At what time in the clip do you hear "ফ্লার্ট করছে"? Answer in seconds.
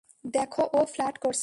0.85-1.39